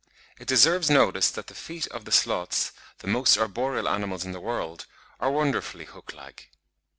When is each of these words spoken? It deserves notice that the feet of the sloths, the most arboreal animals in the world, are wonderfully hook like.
It 0.39 0.47
deserves 0.47 0.89
notice 0.89 1.29
that 1.29 1.45
the 1.45 1.53
feet 1.53 1.85
of 1.89 2.05
the 2.05 2.11
sloths, 2.11 2.71
the 3.01 3.07
most 3.07 3.37
arboreal 3.37 3.87
animals 3.87 4.25
in 4.25 4.31
the 4.31 4.39
world, 4.41 4.87
are 5.19 5.29
wonderfully 5.29 5.85
hook 5.85 6.13
like. 6.15 6.49